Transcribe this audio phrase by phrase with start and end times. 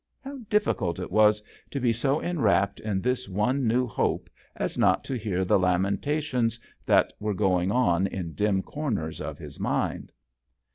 [0.23, 5.03] How difficult it was to be so enwrapped in this one new hope as not
[5.03, 10.11] to hear the lamentations that were going on in dim corners of his mind.